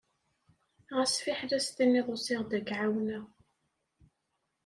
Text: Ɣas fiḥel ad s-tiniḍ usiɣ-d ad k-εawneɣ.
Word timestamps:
Ɣas 0.95 1.13
fiḥel 1.23 1.51
ad 1.57 1.63
s-tiniḍ 1.65 2.07
usiɣ-d 2.13 2.51
ad 2.57 2.63
k-εawneɣ. 2.69 3.25